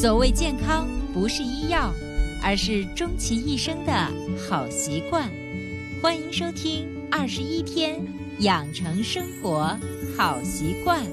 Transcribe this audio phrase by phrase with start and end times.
[0.00, 1.92] 所谓健康，不是医药，
[2.42, 3.92] 而是终其一生的
[4.48, 5.28] 好习惯。
[6.02, 8.02] 欢迎收听《二十一天
[8.38, 9.76] 养成生活
[10.16, 11.04] 好习惯》。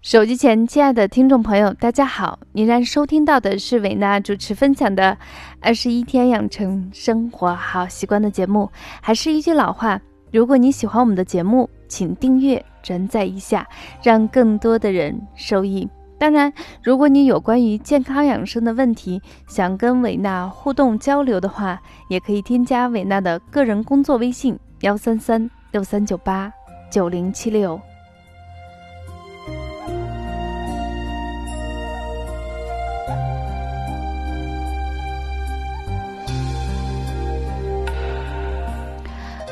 [0.00, 2.38] 手机前，亲爱的听众朋友，大家好！
[2.52, 5.12] 您然收听到的是维娜主持分享的
[5.60, 8.70] 《二十一天养成生活好习惯》的节目。
[9.02, 10.00] 还是一句老话，
[10.34, 12.60] 如果你喜欢我们的节目，请订阅。
[12.82, 13.66] 转载一下，
[14.02, 15.88] 让更多的人受益。
[16.18, 26.52] 当然，如果你有关于健康养生的问题，想跟伟娜互动交流的话，也可以添加伟娜的个人工作微信：幺三三六三九八
[26.90, 27.80] 九零七六。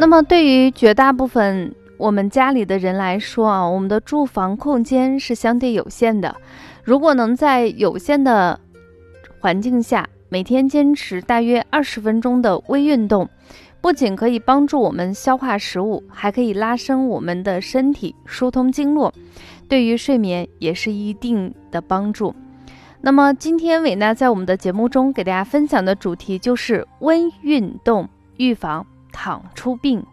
[0.00, 1.74] 那么，对于绝大部分。
[1.98, 6.34] 我们家里的人来说啊，我们的住房空间是相对有限的。
[6.82, 8.58] 如果能在有限的
[9.38, 13.28] 环境下，每天坚持大约二十分钟的微运动，
[13.82, 19.12] 不仅可以帮助我们消化食物，还可以拉伸我们的身体，疏通经络，
[19.68, 22.34] 对于睡眠也是一定的帮助。
[23.02, 30.04] 那么今天伟娜在我们的节目中给大家分享的主题就是温运动，预防躺出病。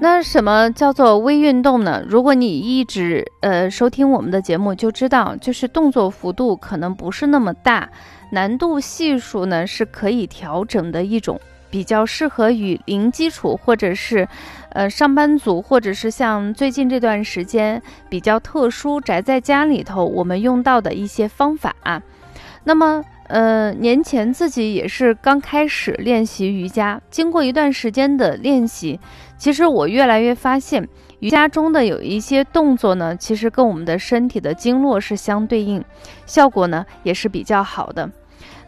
[0.00, 2.00] 那什么叫做微运动呢？
[2.06, 7.90] 如果你一直呃收听我们的节目，就知道就是动作幅度可能不是那么大，
[8.30, 14.28] 难度系数呢是可以调整的一种，比较适合于零基础或者是
[14.70, 21.74] 呃上班族，或者是像最近这段时间比较特殊宅在家里头，我们用到的一些方法。
[21.82, 22.02] 啊
[22.64, 23.04] 那么。
[23.28, 28.98] 呃，年前自己也是刚开始练习瑜伽，经过一段时间的练习，
[29.36, 30.88] 其实我越来越发现，
[31.20, 35.84] 瑜伽中的有一些动作呢，其实跟我们的身体的经络是相对应，
[36.24, 38.10] 效果呢也是比较好的。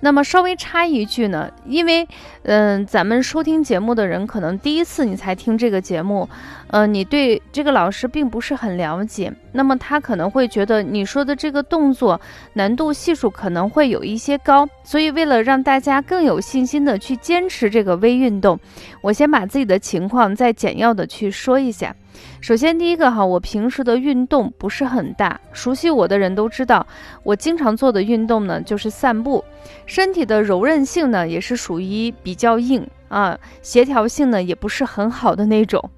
[0.00, 2.06] 那么稍微插一句呢，因为，
[2.42, 6.28] 嗯，咱们收听节目的人可能第一次你才听这个节目，
[6.68, 12.20] 嗯，你对这个老师并不是很了解，那么他可能会觉得你说的这个动作
[12.54, 18.58] 难度系数可能会有一些高，所以为了让大家更有信心的去坚持这个微运动，
[19.00, 21.94] 我先把自己的情况再简要的去说一下。
[22.40, 26.86] 首先，第一个哈，我平时的运动不是很大，熟悉我的人都知道，
[27.22, 29.44] 我经常做的运动呢就是散步。
[29.86, 35.90] 身体的柔韧性呢也是属于比较硬啊，协调性呢也不是很好的那种。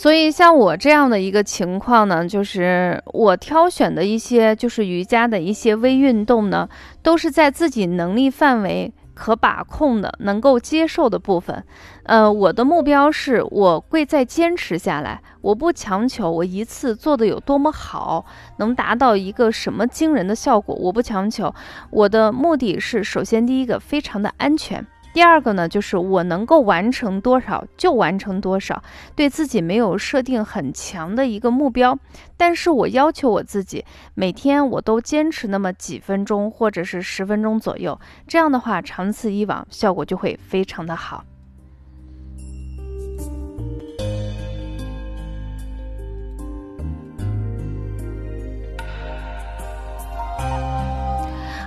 [0.00, 6.66] 所以像我这样的一个情况呢，就是我挑选的一些就是瑜伽的一些微运动呢，
[7.02, 8.94] 都是在自己能力范围。
[9.12, 11.62] 可把控的、能够接受的部分，
[12.04, 18.24] 呃，我的目标是我贵在坚持下来，我不强求我一次做的有多么好，
[18.56, 21.54] 能达到一个什么惊人的效果，我不强求。
[21.90, 24.86] 我的目的是，首先第一个非常的安全。
[25.12, 28.82] 第二个呢，就是我能够完成多少就完成多少，
[29.16, 31.98] 对自己没有设定很强的一个目标，
[32.36, 33.84] 但是我要求我自己
[34.14, 41.24] 每天我都坚持那么几分钟或者是十分钟左右，这样的话长此以往效果就会非常的好。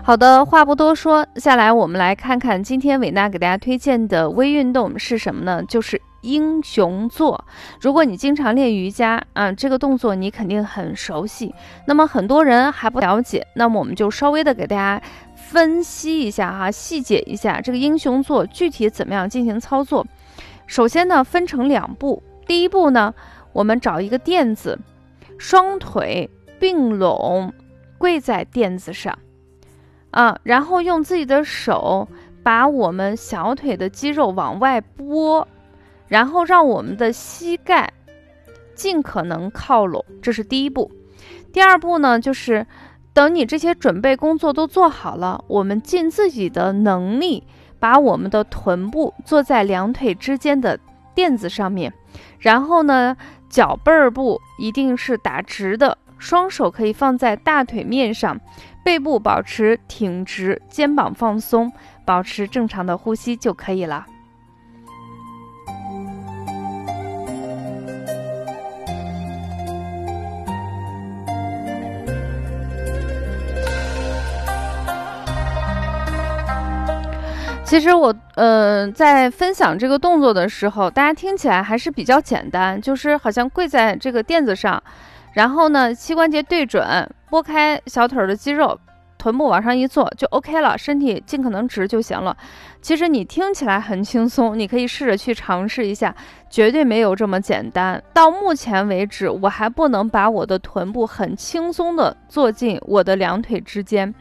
[0.05, 5.63] 好的，话不多说，下来我们来看看今天伟娜给大家推荐的微运动是什么呢？
[5.63, 7.45] 就是英雄坐。
[7.79, 11.55] 如果你经常练瑜伽啊，这个动作你肯定很熟悉。
[11.87, 15.01] 那么很多人还不了解，那么我们就稍微的给大家
[15.35, 20.05] 分析一下哈，细节一下这个英雄坐具体怎么样进行操作。
[20.67, 22.21] 首先呢，分成两步。
[22.45, 23.13] 第一步呢，
[23.53, 24.77] 我们找一个垫子，
[25.37, 26.29] 双腿
[26.59, 27.53] 并拢，
[27.97, 29.17] 跪在垫子上。
[30.13, 32.07] 啊，然后用自己的手
[32.43, 35.47] 把我们小腿的肌肉往外拨，
[36.07, 37.91] 然后让我们的膝盖
[38.75, 40.91] 尽可能靠拢，这是第一步。
[41.51, 42.65] 第二步呢，就是
[43.11, 47.43] 等你这些准备工作都做好了，我们尽自己的能力
[47.79, 50.79] 把我们的臀部坐在两腿之间的
[51.15, 51.91] 垫子上面，
[52.37, 53.17] 然后呢，
[53.49, 58.39] 脚背儿部一定是打直的，双手可以放在大腿面上。
[58.83, 61.71] 背部保持挺直，肩膀放松，
[62.05, 64.05] 保持正常的呼吸就可以了。
[77.65, 84.83] 其实我呃在分享这个动作的时候，大家听起来还是比较简单，就是好像跪在这个垫子上，
[85.33, 88.79] 然后呢膝关节对准，拨开小腿的肌肉，
[89.17, 92.35] 臀部往上一坐就 OK 了，身体尽可能直就行了。
[92.81, 96.13] 其实你听起来很轻松，你可以试着去尝试一下，
[96.49, 98.03] 绝对没有这么简单。
[98.13, 104.13] 到目前为止，我还不能把我的臀部很轻松的坐进我的两腿之间。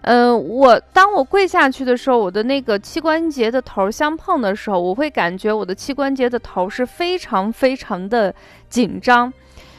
[0.00, 8.34] 呃，我当我跪下去的时候，我的那个膝关节的头相碰的时候，我会感觉我的膝关节的头是非常非常的
[8.70, 9.30] 紧张。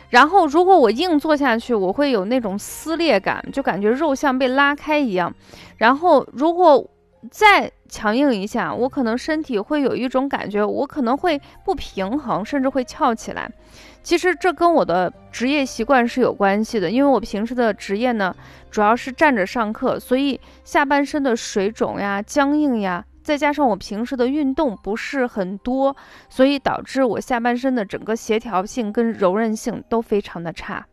[0.10, 5.34] 然后，如果我硬坐下去，我会有那种撕裂感，就感觉肉像被拉开一样。
[5.78, 6.90] 然后，如果
[7.30, 13.50] 再强硬一下，我可能身体会有一种感觉，我可能会不平衡，甚至会翘起来。
[14.02, 18.34] 其实这跟我的职业习惯是有关系的，因为我平时的职业呢，
[18.72, 25.96] 主要是站着上课，所以下半身的水肿呀、僵硬呀，再加上我平时的运动不是很多，
[26.30, 30.86] 所以导致我下半身的整个协调性跟柔韧性都非常的差。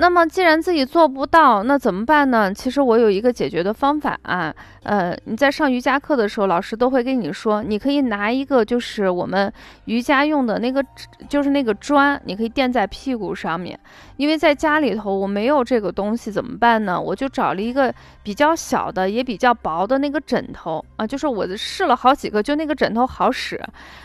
[0.00, 2.54] 那么，既然自己做不到，那怎么办呢？
[2.54, 4.54] 其实我有一个解决的方法啊。
[4.84, 9.52] 呃，你在上瑜伽课的时候，老师都会跟你说，你可以拿一个就是我们
[9.86, 10.84] 瑜伽用的那个，
[11.28, 13.76] 就是那个砖，你可以垫在屁股上面。
[14.18, 17.00] 因为在家里头我没有这个东西，怎么办呢？
[17.00, 23.58] 我就找了一个比较小的，也比较薄的那个枕头啊，就是我试了好几个，就那个枕头好使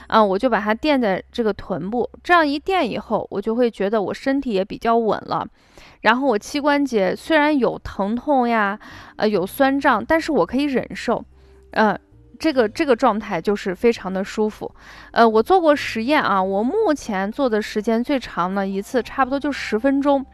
[0.08, 5.46] 啊，我就把它垫在这个臀部，这样一垫以后，我就会觉得我身体也比较稳了。
[6.02, 8.80] 然后我膝关节虽然有疼痛呀，
[9.16, 11.26] 呃，有酸胀，但是我可以忍受，
[11.72, 11.98] 呃，
[12.44, 14.70] 这个这个状态就是非常的舒服。
[15.12, 20.26] 呃，我做过实验啊，我目前做的时间最长呢一次差不多就十分钟。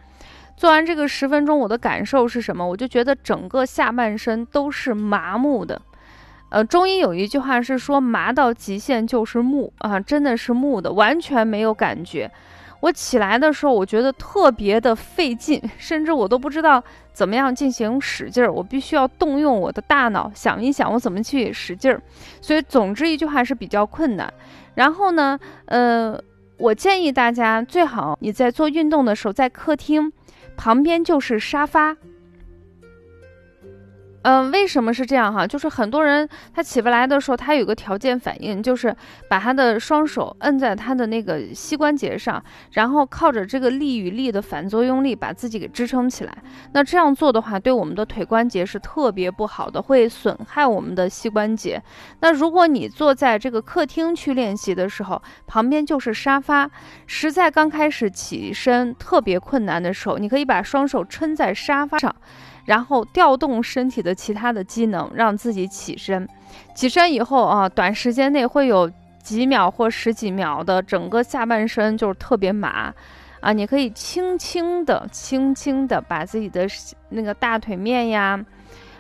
[0.58, 2.68] 做完这个十分钟，我的感受是什么？
[2.68, 5.80] 我就觉得整个下半身都是麻木的。
[6.50, 12.32] 呃，中医有一句话是说，麻到极限就是木啊，真的是木的，完全没有感觉。
[12.82, 16.82] 我起来的时候，我觉得特别的费劲，甚至我都不知道
[17.12, 18.52] 怎么样进行使劲儿。
[18.52, 22.02] 我必须要动用我的大脑想一想，我怎么去使劲儿。
[22.42, 24.34] 所以，总之一句话是比较困难。
[24.76, 26.18] 然后呢，呃，
[26.58, 30.12] 我建议大家最好你在做运动的时候，在客厅
[30.56, 31.98] 旁边就是沙发。
[34.24, 35.48] 嗯，为什么是这样哈？
[35.48, 38.94] 就是很多人他起不来的时候，他有个条件反应，就是
[39.30, 42.44] 把他的双手摁在他的那个膝关节上，
[42.74, 46.38] 然后靠着这个力与力的反作用力把自己给支撑起来。
[46.74, 51.82] 那这样做的话，对我们的腿关节是特别不好的，会损害我们的膝关节。
[52.20, 56.70] 那如果你坐在这个客厅去练习的时候，旁边就是沙发，
[57.08, 62.14] 实在刚开始起身特别困难的时候，你可以把双手撑在沙发上。
[62.70, 66.30] 然后调动身体的其他的机能，让自己起身。
[66.76, 68.88] 起身以后啊，短时间内会有
[69.24, 72.94] 几秒或十几秒的整个下半身就是特别麻
[73.40, 73.52] 啊。
[73.52, 76.68] 你可以轻轻的、轻轻的把自己的
[77.10, 78.40] 那个大腿面呀，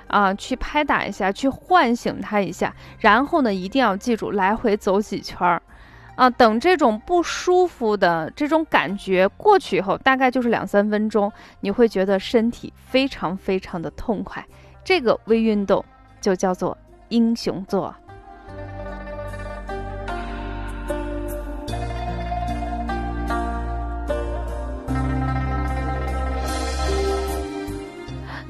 [0.07, 2.73] 啊，去拍打一下，去唤醒它一下。
[2.97, 5.61] 然后呢，一定要记住来回走几圈儿。
[6.19, 14.45] 啊，等这种不舒服的这种感觉过去以后，大概就是两三分钟，你会觉得身体非常非常的痛快。
[14.83, 15.83] 这个微运动
[16.19, 17.95] 就叫做英雄坐。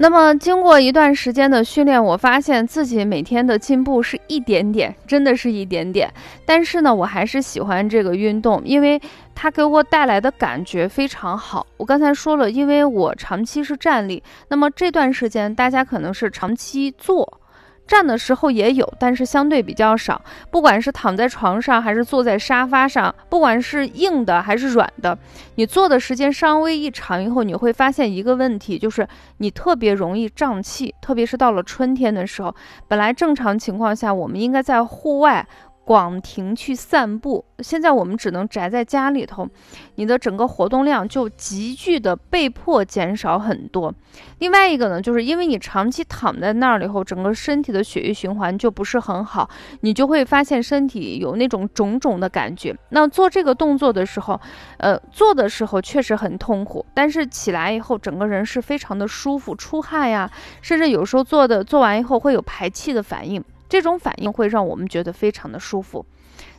[0.01, 6.09] 那么经过一段时间的训练，我发现自己每天的进步是一点点，真的是一点点。
[6.45, 8.97] 但是呢，我还是喜欢这个运动，因为
[9.35, 11.67] 它给我带来的感觉非常好。
[11.75, 17.41] 我刚才说了，因为我长期是站立，那么这段时间大家可能是长期坐。
[17.89, 20.21] 站的时候也有，但是相对比较少。
[20.51, 25.17] 不管是躺在床上还是坐在沙发上，不管是硬的还是软的，
[25.55, 29.07] 你坐的时间稍微一长以后，你会发现一个问题，就是
[29.39, 32.55] 你特别容易胀气，特别是到了春天的时候。
[32.87, 35.47] 本来正常情况下，我们应该在户外。
[35.89, 39.49] 广庭去散步，现在我们只能宅在家里头，
[39.95, 43.91] 你的整个活动量就急剧的被迫减少很多。
[44.37, 49.49] 另外一个呢，就是因为你长期躺在那儿了以后，整个身体的血液循环就不是很好，
[49.81, 52.77] 你就会发现身体有那种肿肿的感觉。
[52.89, 54.39] 那做这个动作的时候，
[54.77, 60.29] 呃，做的时候确实很痛苦，但是起来以后整个人是非常的舒服，出汗呀，
[60.61, 63.43] 甚至有时候做的做完以后会有排气的反应。
[63.69, 66.05] 这种反应会让我们觉得非常的舒服。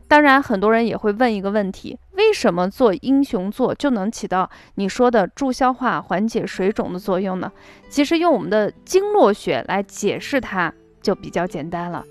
[0.08, 7.52] 当然，很多人也会问一个问题：为什么做英雄座就能起到你说的助消化、缓解水肿的作用呢？
[7.88, 12.04] 其实用我们的经络学来解释它就比较简单了。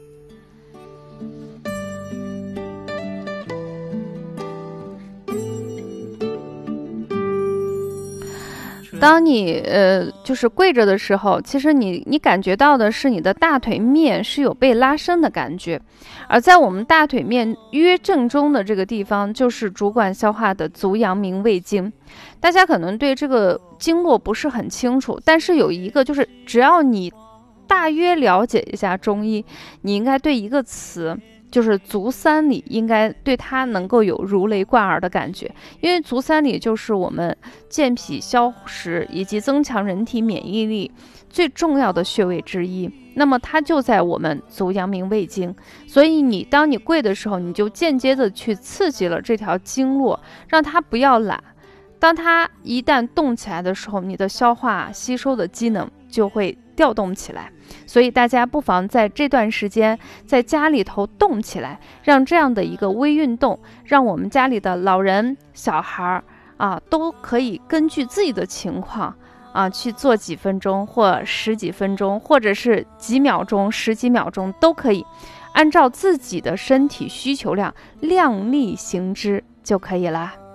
[8.99, 15.81] 当你呃就是跪着的时候，其实你你感觉到的是你的大腿面是有被拉伸的感觉，
[16.27, 21.91] 而在我们大腿面约正中的这个地方，就是主管消化的足阳明胃经。
[22.39, 27.11] 大家可能对这个经络不是很清楚，但是有一个就是，只要你
[27.67, 29.45] 大约了解一下中医，
[29.81, 31.17] 你应该对一个词。
[31.51, 35.51] 就是足三里，应该对它能够有如雷贯耳的感觉，
[35.81, 37.35] 因为足三里就是我们
[37.69, 40.91] 健脾消食以及增强人体免疫力
[41.29, 42.89] 最重要的穴位之一。
[43.15, 45.53] 那么它就在我们足阳明胃经，
[45.87, 51.43] 所以你当你跪的时候，你就间接的去刺激了这条经络，让它不要懒。
[51.99, 57.51] 当它一旦动起来的时候，你的消化吸收的机能就会调动起来。
[57.85, 66.23] 所以大家不妨在这段时间在家里头动起来，让这样的一个微运动，让我们家里的老人、小孩儿
[66.55, 69.13] 啊，都可以根据自己的情况
[69.51, 75.05] 啊去做几分钟或十几分钟，或者是几秒钟、十几秒钟都可以，
[75.51, 80.48] 按照自己的身体需求量量力行之就可以了。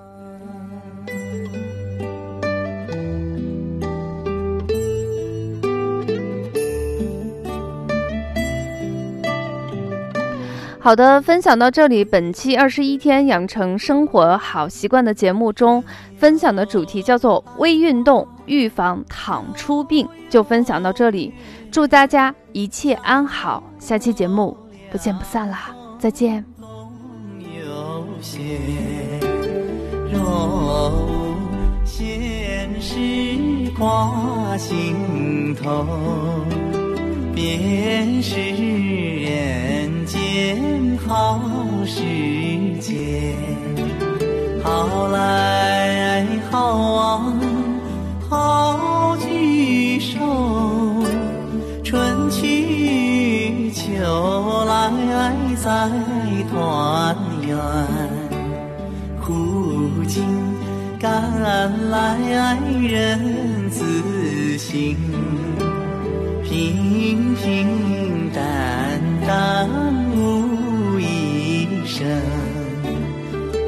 [10.85, 15.83] 好的，分享到这里，本期二十一天养成生活好习惯的节目中，
[16.19, 21.33] 分享的主题叫做微运动预防躺出病，就分享到这里，
[21.73, 24.55] 祝大家一切安好，下期节目
[24.93, 26.45] 不见不散啦，再见。
[33.79, 35.87] 挂心头，
[37.35, 39.84] 便是人
[41.07, 41.41] 好
[41.87, 42.01] 时
[42.81, 43.35] 节。
[44.63, 47.39] 好来好往
[48.31, 50.19] 好聚首，
[51.83, 53.85] 春去秋
[54.67, 54.91] 来
[55.57, 55.91] 再
[56.51, 57.57] 团圆。
[59.21, 60.25] 苦尽
[60.99, 61.13] 甘
[61.91, 64.97] 来人自省。
[66.43, 67.84] 平平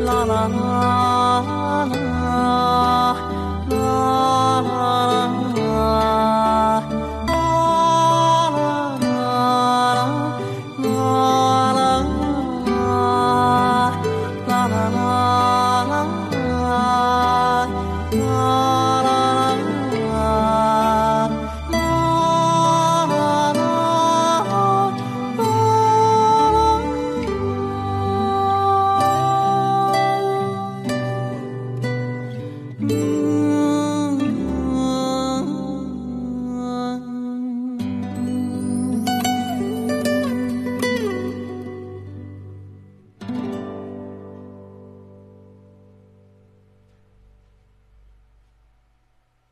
[0.07, 1.97] 啦啦啦啦
[3.69, 5.16] 啦啦啦。